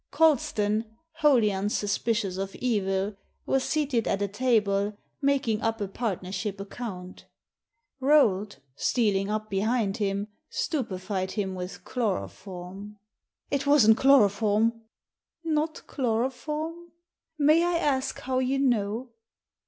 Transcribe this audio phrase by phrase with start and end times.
[0.09, 3.15] Colston, wholly unsuspicious of evil,
[3.45, 7.25] was seated at a table, making up a partnership account
[7.99, 12.97] Rolt, stealing up behind him, stupefied him with chloroform." •*
[13.55, 14.81] It wasn't chloroform.""
[15.43, 16.93] Not chloroform?
[17.37, 19.11] May I ask how you know